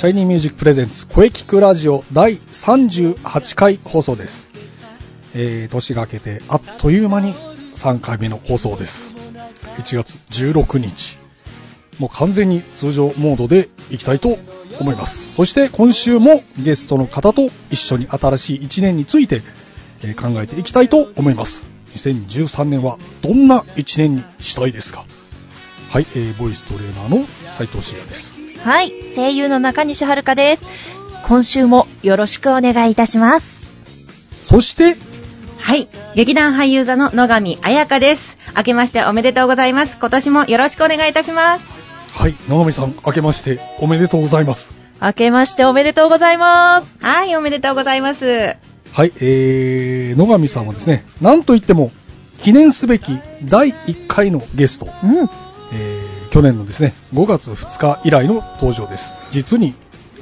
[0.00, 4.50] シャイニーミュージック presents 声キクラジオ第38回放送です。
[5.34, 9.14] えー、年が明けてあっという間に3回目の放送です。
[9.76, 11.18] 1月16日。
[11.98, 14.38] もう完全に通常モードでいきたいと
[14.80, 15.34] 思います。
[15.34, 19.42] そして今週もゲストの方と一緒に新しい1年について、
[20.16, 21.68] 考えていきたいと思います。
[21.92, 25.04] 2013年はどんな1年にしたいですか？
[25.90, 28.39] はい、えー、ボイストレーナーの斉藤慎也です。
[28.64, 30.64] はい、声優の中西遥です。
[31.26, 33.72] 今週もよろしくお願いいたします。
[34.44, 34.96] そして、
[35.58, 35.88] はい。
[36.14, 38.36] 劇団俳優座の野上彩香です。
[38.56, 39.96] 明けましておめでとうございます。
[39.98, 41.66] 今年もよろしくお願いいたします。
[42.12, 44.76] はい、野上さん、明けましておめでとうございます。
[45.00, 46.98] 明けましておめでとうございます。
[47.00, 48.56] はい、おめでとうございます。
[48.92, 51.92] はい、えー、野上さんはですね、なんといっても、
[52.38, 55.16] 記念すべき第1回のゲスト、うん。
[55.18, 59.20] えー、去年のですね、5月2日以来の登場です。
[59.30, 59.74] 実に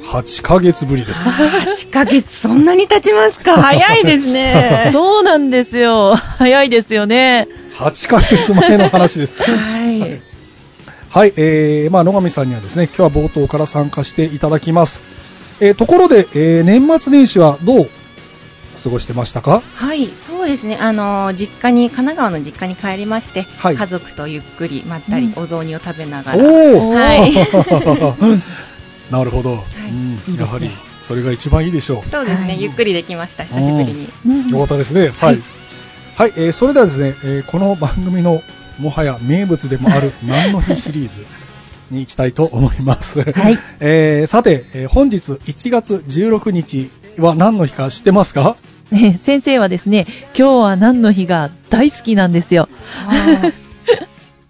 [0.05, 1.29] 8ヶ月ぶりです。
[1.29, 3.57] 8ヶ月、そんなに経ちますか？
[3.61, 4.91] 早いですね。
[4.93, 6.15] そうなんですよ。
[6.15, 7.47] 早いですよね。
[7.77, 9.37] 8ヶ月前の話です。
[9.43, 10.21] はい。
[11.11, 15.03] はい、えー、まあ野上さんにはですね、今日は冒頭から参加していただきます。
[15.61, 17.91] えー、ところで、えー、年末年始はどう
[18.83, 19.63] 過ごしてましたか？
[19.75, 20.77] はい、そうですね。
[20.81, 26.45] あのー、実家に、神奈川の実家に帰りまして、はい家族とゆっくりまったり、お雑煮を食べながおら。
[26.79, 27.33] おはい。
[29.11, 30.71] なるほど、いうんいやはり
[31.03, 32.11] それが一番いいでしょう。
[32.11, 34.51] そうですね、はいゆっくりできました、久しぶりに。
[34.51, 35.11] よかったですね。
[35.17, 35.41] はい。
[36.17, 38.43] はい、えーそれではですね、えーこの番組の
[38.79, 41.25] もはや名物でもある 何の日シリーズ
[41.91, 43.21] に行きたいと思います。
[43.21, 43.59] はい。
[43.81, 48.57] えーさて、えー本日1月16日は何の日か知ってますか？
[48.63, 48.68] ね、
[49.19, 50.07] 先生はですね、
[50.39, 52.69] 今日は何の日が大好きなんですよ。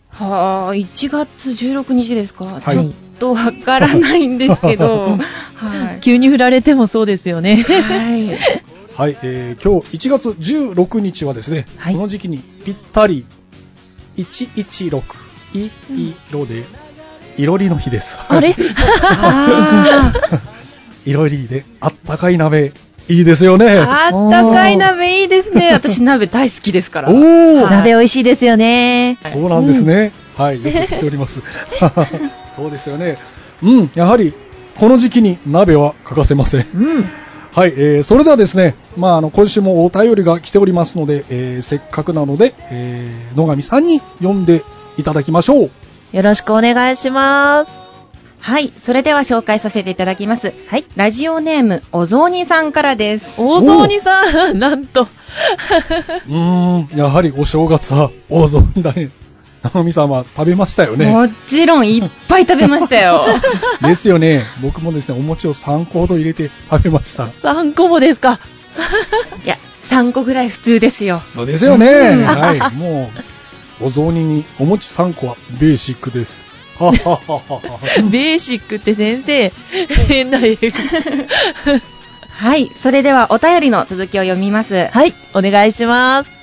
[0.08, 5.18] はあ、1月16日ですか、はいちょっとわからないんですけど、
[5.56, 6.00] はい。
[6.00, 7.64] 急に振られてもそうですよね。
[7.64, 8.28] はい。
[8.94, 13.26] はい、えー今日1月16日はですね、はいこの時期にぴったり
[14.16, 15.02] 116
[15.54, 15.70] い
[16.30, 16.64] 色で、
[17.38, 18.18] いろりの日です。
[18.28, 18.54] あれ？
[19.10, 20.12] あ
[21.04, 22.72] いろりであったかい鍋、
[23.08, 23.66] いいですよね。
[23.66, 25.72] ーあったかい鍋いいですね。
[25.72, 27.10] 私鍋大好きですから。
[27.10, 29.18] おーはい鍋美味しいですよね。
[29.24, 30.12] そうなんですね。
[30.36, 31.42] はい、よく知っております。
[32.54, 33.16] そうですよね。
[33.62, 34.32] うん、やはり、
[34.78, 36.66] この時期に鍋は欠かせません。
[36.74, 37.04] うん。
[37.52, 44.62] はい、えー、それではですね、まあ、あの、今週もお便りが来ておりますので、えー、せっかくなので、えー、野上さんに読んで
[44.96, 45.70] いただきましょう。
[46.12, 47.87] よろしくお願いします。
[48.48, 48.72] はい。
[48.78, 50.54] それでは紹介させていただきます。
[50.68, 50.86] はい。
[50.96, 53.34] ラジオネーム、お雑煮さんからです。
[53.36, 55.02] 大雑煮さん、 なんと。
[56.28, 59.10] うーん、やはりお正月は大雑煮だね。
[59.64, 61.10] 野上さんは食べましたよね。
[61.10, 63.26] もちろんいっぱい食べましたよ。
[63.82, 64.44] ですよね。
[64.62, 67.24] 僕もですね、お餅を3個ほど入れて食べました。
[67.26, 68.40] 3個もですか？
[69.44, 71.20] いや、3個ぐらい普通ですよ。
[71.26, 71.86] そうですよね。
[71.86, 72.60] うんはい。
[72.76, 73.10] も
[73.80, 76.47] う、お雑煮にお餅3個はベーシックです。
[78.10, 79.52] ベーシックって先生、
[80.08, 80.60] 変な英語。
[82.30, 82.70] はい。
[82.74, 84.88] それではお便りの続きを読みます。
[84.92, 86.36] はい、お願いします。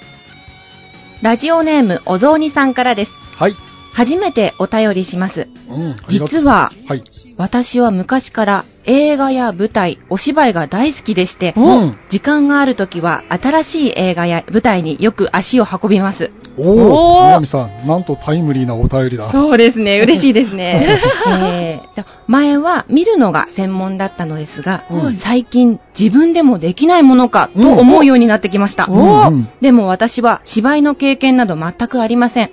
[1.21, 3.13] ラジオネーム、お雑煮さんからです。
[3.37, 3.55] はい。
[3.95, 5.47] 初めてお便りします。
[5.69, 5.95] うん。
[6.09, 7.03] 実は、はい。
[7.37, 11.97] 私は昔から映画や舞台、お芝居が大好きでして、うん。
[12.09, 16.31] 時間がある時は新しい映画や舞台によく足を運びます。
[16.57, 19.29] おお南さん、なんとタイムリーなお便りだ。
[19.29, 20.99] そうですね、嬉しいですね。
[21.31, 28.87] えー前は見るのが専門だったのですが、うん最近自分でもできないものかと思うようになってきました。
[28.89, 32.49] うんうんでも私は芝居の経験など全くありません。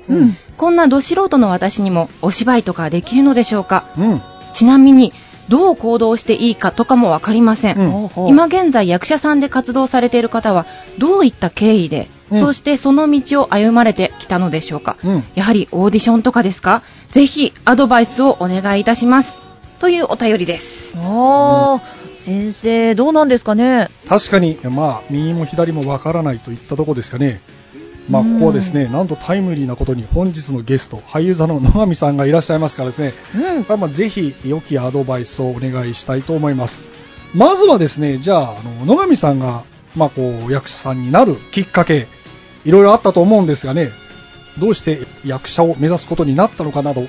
[0.62, 3.92] うんこんなど素人の私にもお芝居とかできるのでしょうか？
[3.98, 4.22] うん。
[4.54, 5.12] ちなみに、
[5.48, 7.78] どう行動していいかとかもわかりません。
[7.78, 10.66] うん今現在役者さんで活動されている方は、
[10.98, 16.84] どういった経緯で、うんそしてその道を歩まれてきたのでしょうか、うんやはりオーディションとかですか？
[17.10, 19.42] ぜひアドバイスをお願いいたします。
[19.80, 20.94] というお便りです。
[20.96, 21.80] あー、
[22.18, 23.90] 先生、どうなんですかね？
[24.08, 27.40] 確かに、まあ、右も左もわからないといったとこですかね。
[28.08, 33.12] まあ、ここはですね、なんとタイムリーなことに本日のゲスト、俳優座の野上さんがいらっしゃいますからですね、
[33.68, 33.80] うん。
[33.80, 36.82] まあ、ぜひ良きアドバイスをお願いしたいと思います。
[37.34, 39.64] まずはですね、じゃあ、あの野上さんが、
[39.94, 42.08] まあ、こう、役者さんになるきっかけ、
[42.64, 43.90] いろいろあったと思うんですがね、
[44.58, 47.06] どうして役者を目指すことになったのかなど、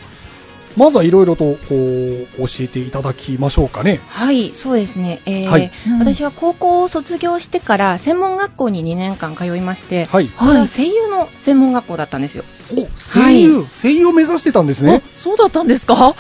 [0.76, 4.00] まずはいろいろと、こう、教えていただきましょうかね。
[4.08, 5.22] はい、そうですね。
[5.26, 10.30] えーはいうん私は高校を卒業してから専門学校に2年間通いまして、はい。
[10.38, 12.44] それは声優の専門学校だったんですよ。
[12.72, 15.02] お、声優、声優を目指してたんですね。
[15.06, 16.16] あそうだったんですか？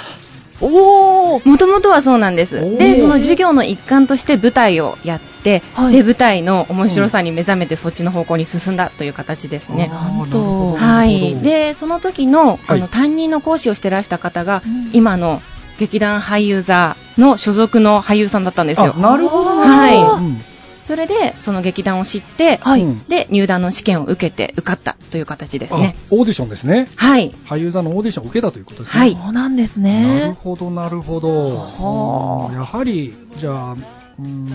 [0.69, 2.77] もともとはそうなんです。
[2.77, 5.93] で、その授業の一環として舞台をやって、はい。
[5.93, 9.89] で、舞台の面白さに目覚めてそっちの方向に進んだという形ですね。
[9.91, 12.59] あーなんはい。、で、その時の、はい。
[12.67, 14.89] あの、担任の講師をしてらした方が、うん。
[14.93, 15.41] 今の
[15.79, 18.93] 劇団俳優座の所属の俳優さんだったんですよ。
[18.97, 18.99] あ、。
[18.99, 19.91] なるほど、は
[20.39, 20.52] い
[20.93, 25.95] それで、その劇団を知って、はいうんで、入団の試験を受けて受かったという形ですね。
[25.97, 26.87] あオーディションですね。
[26.97, 27.31] はい。
[27.45, 28.99] 俳優座のオーディションを受けたということですね。
[28.99, 30.37] はいそうなんですなるね。
[30.39, 31.57] ほど、なるほど。
[31.57, 33.75] はあやはり、じゃあ、
[34.19, 34.47] うん、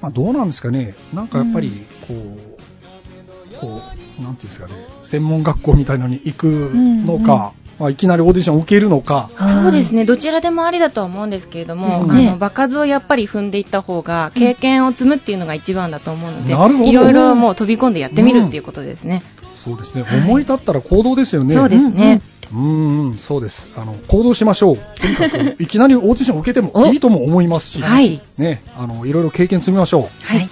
[0.00, 0.94] まあ、どうなんですかね。
[1.12, 1.72] なんかやっぱり、
[2.06, 3.80] こう、こ
[4.20, 10.04] う、なんていうんですかね、専門学校みたいのに行くのか、まあ、いきなりオーディションを受けるのか、そうですね。
[10.04, 19.22] どちらでもありだとは思うんですけれども、ですあねの、場数をやっぱり踏んでいった方が、経験を積むっていうのが一番だと思うので、なるほどいろいろもう飛び込んでやってみるっていうことですね。
[19.54, 21.54] そうですね、はい思い立ったら行動ですよね。
[21.54, 22.22] そうですね。
[22.52, 23.68] うんうん、そうです。
[23.76, 24.76] あの、行動しましょう。
[24.76, 30.48] とにかく、 いきなりオーディションを受けてもいいとも思いますし、はいね、あの、いろいろ経験積みましょはい。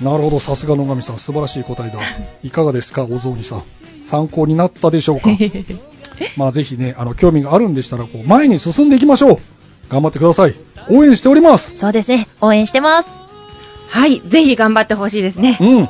[0.00, 0.04] う。
[0.04, 1.98] なるほど、さすが野上さん、素晴らしい答えだ。
[2.44, 3.62] いかがですか、お雑煮さん。
[4.04, 5.30] 参考になったでしょうか？
[6.36, 9.38] まあ、ぜひね、あの、興味があるんでしたら、こう、前に進んでいきましょう。
[9.88, 10.54] 頑張ってください。
[10.88, 11.74] 応援しております。
[11.76, 12.26] そうですね。
[12.40, 13.10] 応援してます。
[13.88, 14.22] はい。
[14.26, 15.58] ぜひ頑張ってほしいですね。
[15.60, 15.88] うん。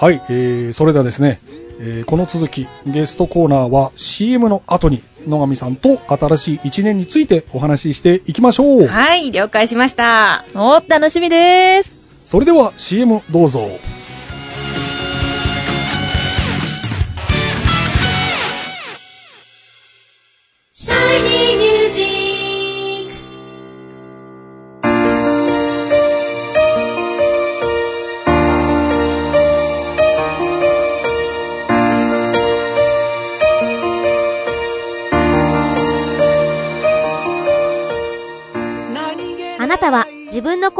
[0.00, 1.40] はい、えー、それではですね、
[1.80, 8.86] えーこの続き、ゲストコーナーは CM の後に野上さんと新しい1年についてお話ししていきましょう。
[8.86, 9.30] はい。
[9.30, 10.44] 了解しました。
[10.54, 11.98] お、楽しみです。
[12.24, 13.68] それでは CM どうぞ。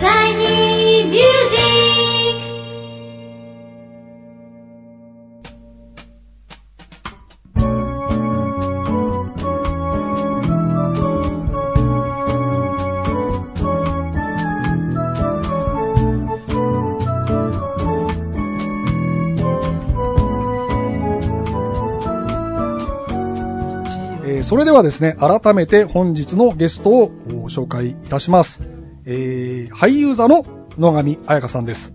[0.00, 2.40] シャイニーミュージッ
[24.24, 28.69] クえーそれではですね、改めて本日のゲストをご紹介いたします。
[29.80, 30.44] えー俳優座の
[30.78, 31.94] 野上彩香さんです。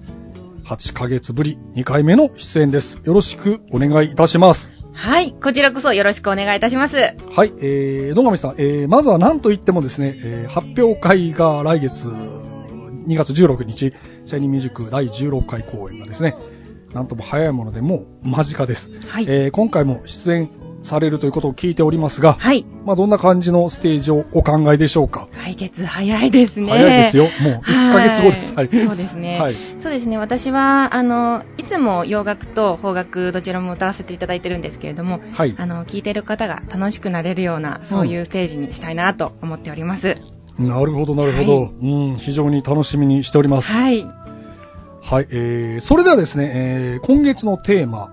[0.66, 3.00] 8ヶ月ぶり2回目の出演です。
[3.04, 4.74] よろしくお願いいたします。
[4.94, 5.34] はい。
[5.34, 6.96] こちらこそよろしくお願いいたします。
[6.98, 13.94] はい、えー、野上さん、えー、まずは何と言ってもですね、えー発表会が来月2月16日、
[14.26, 16.36] シャイニーミュージック第16回公演がですね、
[16.94, 18.90] なんとも早いものでもう間近です。
[19.08, 19.26] はい。
[19.28, 20.50] えー今回も出演
[20.86, 22.66] されるということを聞いておりますが、はい。
[22.86, 25.28] まあ、どんな感じのステージをお考えでしょうか？
[25.34, 26.70] 来月早いですね。
[26.70, 27.24] 早いですよ。
[27.24, 27.34] もう
[27.66, 28.56] 1ヶ月後です。
[28.56, 28.86] はいはい。
[28.88, 29.40] そうですね。
[29.40, 29.56] はい。
[29.80, 30.18] そうですね。
[30.18, 35.56] 私は、あの、いつも洋楽と邦楽どちらも歌わせていただいてるんですけれども、はい。
[35.58, 40.18] あの、聴いてる方が楽しくなれるような、そういうステージにしたいなと思っております。
[40.58, 43.74] なるほど、なるほど、はいうん、非常に楽しみにしております。
[43.74, 44.06] はい。
[45.02, 48.10] はい、えー、それではですね、えー、今月のテーマ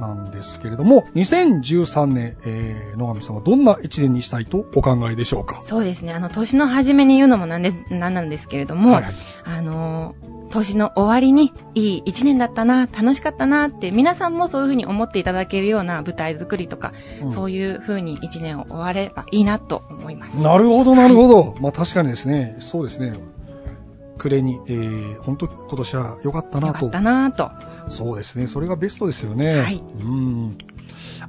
[0.00, 5.60] なんですけれども、2013年、えー、野上さんはどんな一年にしたいとお考えでしょうか？
[5.62, 6.12] そうですね。
[6.12, 9.12] あの、年の初めに言うのもなんで、なんなんですけれども、はいはい
[9.44, 10.14] あの、
[10.50, 16.92] 年の終わりにいい一年だったな、楽しかったなって、皆さんもそういうふうに思っていただけるような舞台作りとか、
[17.22, 20.40] うんそういうふうに一年を終わればいいなと思います。
[20.42, 21.54] なるほど、なるほど。
[21.60, 23.14] まあ確かにですね、そうですね。
[24.20, 27.02] 暮れに、えー、本当今年は良かったなとよかっ。
[27.02, 27.50] たなと。
[27.88, 28.46] そうですね。
[28.46, 29.58] それがベストですよね。
[29.58, 30.58] はいうん。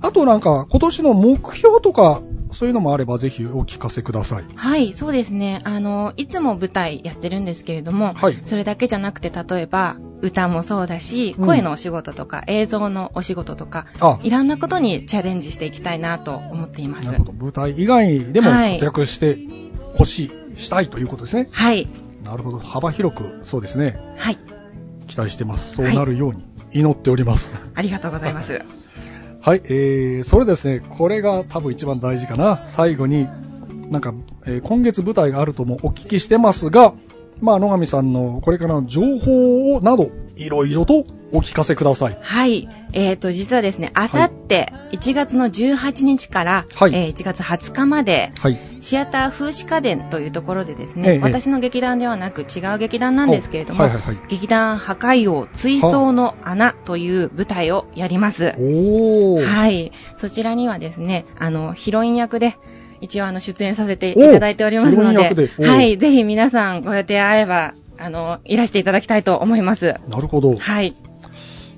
[0.02, 2.22] あとなんか、今年の目標とか、
[2.52, 4.44] そういうのもあればぜひお聞かせください。
[4.56, 5.62] はい、そうですね。
[5.64, 17.06] あの、いつも舞台やってるんですけれども、はいそれだけじゃなくて、例えば、歌もそうだし、うん声のお仕事とか、映像のお仕事とか、あ、いろんなことにチャレンジしていきたいなと思っています。
[17.06, 17.34] なるほど。
[17.34, 19.38] 舞台以外でもはい活躍して
[19.96, 21.48] ほしい、したいということですね。
[21.52, 21.88] はい。
[22.26, 22.60] なるほど。
[22.60, 24.00] 幅広く、そうですね。
[24.18, 24.38] はい。
[25.08, 25.76] 期待してます。
[25.76, 27.52] そうなるように祈っております。
[27.74, 28.62] ありがとうございます。
[29.42, 32.62] はい、えー、それですね、これが多分一番大事かな。
[32.64, 33.28] 最後に、
[33.90, 34.14] なんか、
[34.46, 36.94] えー今月舞台があるともお聞きしてますが、
[37.42, 42.18] まあ、野上さんのこれからの情報をなど、いろいろとお聞かせください。
[42.22, 42.70] はい。
[42.94, 48.60] えっ、と、実はですね、あさって、1月の18日から、はいえー1月20日まで、はい。
[48.80, 58.54] シアター風刺家電というところでですね、ええ私の劇団ではなく違う劇団なんですけれども、はいはいはい劇団破壊王追走の穴という舞台をやります。
[58.54, 59.92] はい。
[60.16, 62.56] そちらにはですね、あの、ヒロイン役で、
[63.02, 65.98] 一応あの、出演させていただいておりますのでで、おはい。
[65.98, 69.96] ぜひ皆さんご予定合えば、あの、いらしていただきたいと思います。
[70.08, 70.56] なるほど。
[70.56, 70.96] はい。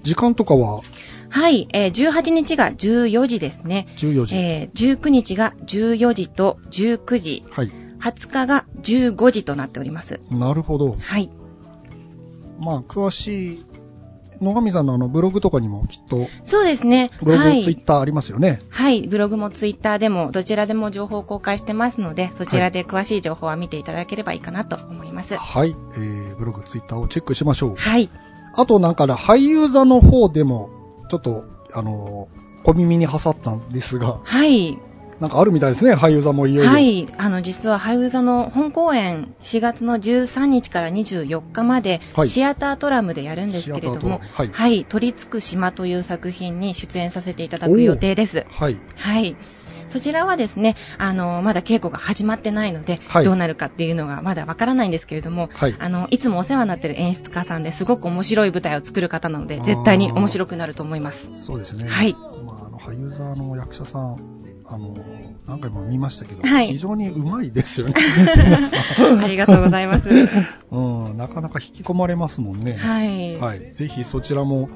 [0.03, 0.81] 時間とかは？
[1.29, 1.67] はい。
[1.73, 3.87] えー18日が14時ですね。
[3.97, 4.35] 14時。
[4.35, 7.43] えー19日が14時と19時。
[7.49, 7.71] はい。
[7.99, 10.19] 20日が15時となっております。
[10.29, 10.95] なるほど。
[10.99, 11.29] はい。
[12.59, 13.59] まあ、詳しい、
[14.41, 17.09] 野上さんのあの、ブログとかにもきっと、そうですね。
[17.21, 17.63] ブログ、はい。
[17.63, 18.59] ツイッターありますよね。
[18.69, 19.07] はい。
[19.07, 25.35] ブログもツイッターでもどちらでも情報を公開してますので、そちらで詳しい情報は見ていただければいいかなと思います。
[25.35, 25.69] はい。
[25.69, 27.75] えー、ブログ、ツイッターをチェックしましょう。
[27.75, 28.09] はい。
[28.55, 30.69] あとなんかね、俳優座の方でも、
[31.09, 34.79] ちょっと、あのー小耳に挟ったんですが、はい。
[35.19, 36.71] なんかあるみたいですね、俳優座もいよいよ。
[36.71, 37.05] はい。
[37.17, 44.85] あの、実は、俳優座の本公演、4月の13日から24日まで、はいシアタートラムでやるんですけれども、はいはい。
[44.85, 48.45] 取り付く島という作品に出演させていただく予定です。
[48.49, 48.79] はい。
[48.95, 49.37] はい。
[49.87, 61.31] そちらはですね、あの、まだ稽古が始まってないので、はいどうなるかっていうのがまだわからないんですけれども、はいあの、いつもお世話になってる演出家さんですごく面白い舞台を作る方なので、絶対に面白くなると思います。
[61.37, 61.89] そうですね。
[61.89, 62.13] はい。
[62.13, 64.95] まあ、あの、俳優座の役者さん、あの、
[65.47, 67.93] 何回も見ましたけど、はい非常にうまいですよね。
[69.21, 70.09] ありがとうございます。
[70.71, 72.73] うん、なかなか引き込まれますもんね。
[72.73, 73.37] はい。
[73.37, 73.73] はい。
[73.73, 74.69] ぜひそちらも、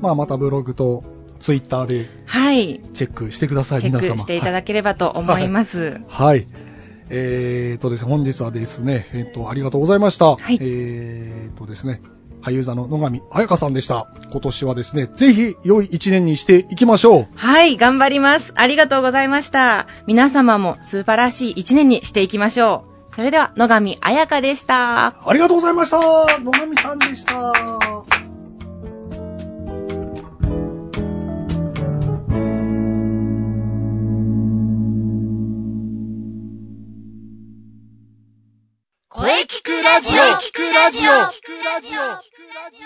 [0.00, 1.04] まあ、またブログと
[1.40, 2.80] ツイッターではい。
[2.94, 4.14] チェックしてください、チェッ皆様。
[4.14, 6.00] クしていただければと思います。
[6.08, 6.46] はい。
[7.10, 10.36] えーとですね、本日はですね、えっ、と、ありがとうございました。
[10.36, 12.02] はいえーとですね、
[12.42, 14.08] 俳優座の野上彩香さんでした。
[14.30, 17.28] 今年はですね、ぜひ良い一年にしていきましょう。
[17.34, 18.52] はい、頑張ります。
[18.56, 19.86] ありがとうございました。
[20.06, 23.14] 皆様も素晴らしい一年にしていきましょう。
[23.16, 25.28] それでは、野上彩香でした。
[25.28, 25.98] ありがとうございました
[26.40, 27.52] 野上さんでした
[39.08, 42.27] 声聞くラジオ聞くラジオ聞くラジオ
[42.70, 42.84] 今、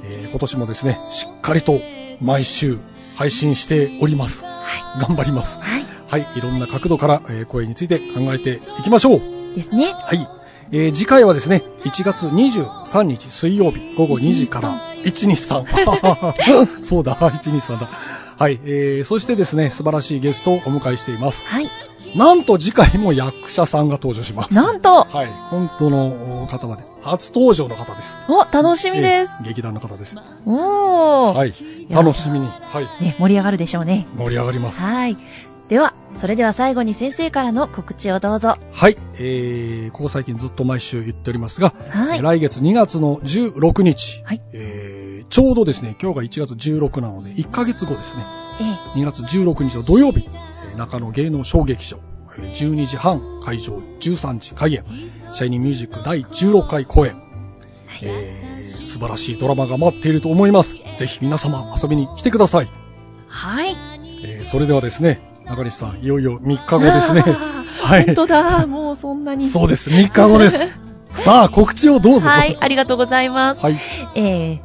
[0.04, 1.80] えー、今年もですね、しっかりと
[2.20, 2.78] 毎週
[3.16, 4.44] 配信しております。
[4.46, 5.60] は頑張ります。
[5.60, 5.62] い。
[5.62, 6.22] はい。
[6.22, 9.20] はい、いろんな角度から、えー声について考えていきましょう。
[9.56, 9.94] ですね。
[9.94, 10.41] はい。
[10.74, 16.84] えー次回はですね、1月23日水曜日午後2時から、123。
[16.84, 17.90] そうだ、123だ。
[18.38, 21.46] はい、えー、そしてですね、素晴らしいゲストをお迎えしています。
[21.46, 21.70] はい。
[22.16, 24.56] なんと次回も役者さんが登場します。
[24.56, 28.18] なんと、はい、本当の方まで、初登場の方です。
[28.30, 29.34] お、楽しみです。
[29.42, 30.16] えー劇団の方です。
[30.46, 31.36] おー。
[31.36, 31.54] はい、
[31.90, 34.08] 楽しみに、はい、ね、盛り上がるでしょうね。
[34.18, 34.80] 盛り上がります。
[34.80, 35.18] はい。
[35.68, 38.56] では、それでは最後に先生からの告知をどうぞ。
[38.72, 42.18] はい、えー、ここ最近ずっと毎週言っておりますが、はい。
[42.18, 44.42] えー来月2月の16日、はい。
[44.54, 48.26] えーちょうどですね、今日が1月16なので、1ヶ月後ですね、
[48.96, 51.98] え2月16日の土曜日、えー中野芸能小劇場、
[52.38, 54.84] えー12時半会場、13時開演、
[55.34, 57.16] シャイニーミュージック第16回公演、
[58.04, 60.76] えー素晴らしいドラマが待っていると思います。
[60.96, 62.68] ぜひ皆様遊びに来てください。
[63.28, 63.76] はい。
[64.24, 67.22] えーそれではですね、中西さん、いよいよ3日後ですね。
[67.22, 68.06] はい。
[68.06, 69.50] 本当だ、もうそんなに。
[69.50, 70.80] そうです、3日後です。
[71.12, 72.30] さあ、告知をどうぞ。
[72.30, 73.60] はい、ありがとうございます。
[73.60, 73.78] はい。
[74.16, 74.60] えー、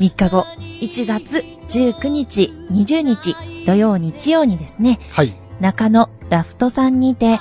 [0.00, 0.46] 3日後、
[0.80, 5.34] 1月19日、20日、土曜日曜にですね、はい。
[5.60, 7.40] 中野ラフトさんにて、えー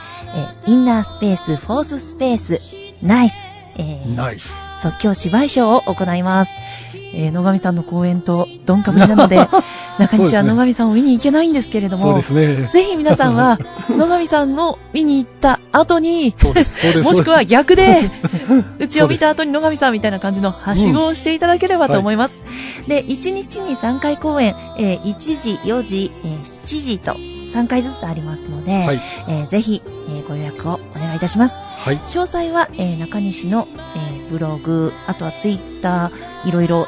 [0.68, 2.60] インナースペース、フォーススペース、
[3.02, 3.42] ナイス、
[3.80, 4.16] えー。
[4.76, 6.52] 即興芝居ショーを行います。
[7.14, 9.40] えー野上さんの公演とドンかぶりなので、
[9.98, 12.22] 中西は野上さんを見に行けないんですけれども、ね。
[12.22, 13.58] ぜひ皆さんは、
[13.90, 16.34] 野上さんの見に行った後に。
[17.04, 18.12] もしくは逆で、
[18.80, 22.36] うちを見た後に野上さんみたいな感じのはしごをしていただければと思います。
[22.88, 27.16] で、1日に3回公演、えー1時、4時、えー7時と
[27.50, 29.02] 3回ずつありますので、はい。
[29.28, 31.56] えーぜひ、えーご予約をお願いいたします。
[31.56, 31.98] はい。
[31.98, 36.88] 詳細は、えー中西の、えーブログ、あとはツイッター、いろいろ、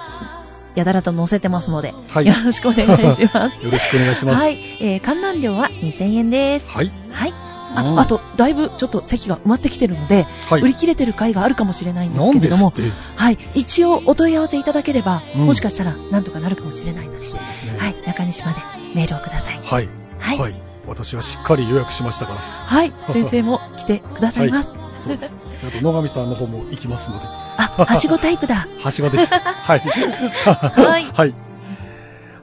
[0.76, 2.26] やだらと載せてますので、はい。
[2.26, 3.62] よろしくお願いします。
[3.64, 4.42] よろしくお願いします。
[4.42, 6.70] はい、えー観覧料は2000円です。
[6.70, 6.92] はい。
[7.12, 7.30] はい。
[7.30, 10.62] うんああと、だいぶちょっと席が埋まってきてるので、はい。
[10.62, 12.74] 売り切れてる回があるかもしれないんですけれども。
[13.16, 17.40] はい、一応お問い合わせいただければ、うんもしかしたらなんとかなるかもしれないので、ですね。
[17.78, 18.60] はい、中西まで
[18.94, 19.62] メールをください。
[19.64, 19.88] はい。
[20.22, 20.40] はい。
[20.40, 20.56] はい。
[20.88, 22.40] 私はしっかり予約しましたから。
[22.40, 24.74] はい、先生も来てくださいます。
[24.98, 25.34] そうです。
[25.60, 27.26] じゃあ、あと野上さんの方も行きますので。
[27.26, 28.68] あ、はしごタイプだ。
[28.82, 29.34] はしごです。
[29.34, 29.80] はい。
[29.80, 31.36] はい はい。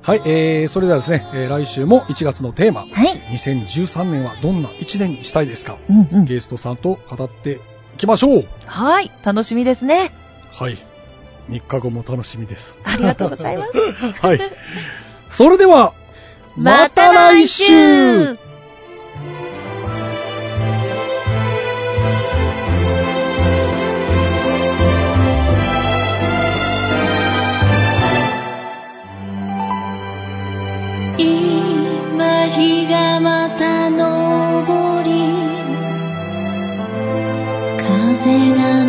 [0.03, 2.89] はい、えー、それではですね、えー来週も1月のテーマ、はい。
[3.35, 6.25] 2013年はどんな1年にしたいですか、うんうん。
[6.25, 7.61] ゲストさんと語って
[7.95, 8.49] いきましょう。
[8.65, 10.11] はい、楽しみですね。
[10.53, 10.79] はい。
[11.51, 12.81] 3日後も楽しみです。
[12.85, 13.73] ありがとうございます。
[14.23, 14.41] はい。
[15.29, 15.93] それでは、
[16.59, 18.37] また来週。
[31.19, 35.11] 今日がまた昇り
[37.79, 38.88] 風が